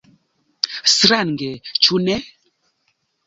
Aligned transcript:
Strange, 0.93 1.49
ĉu 1.87 1.99
ne? 2.07 2.17